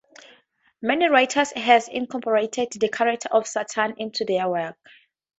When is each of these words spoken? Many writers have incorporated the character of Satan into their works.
Many 0.81 1.09
writers 1.09 1.51
have 1.51 1.87
incorporated 1.91 2.69
the 2.71 2.89
character 2.89 3.29
of 3.31 3.45
Satan 3.45 3.93
into 3.99 4.25
their 4.25 4.49
works. 4.49 4.79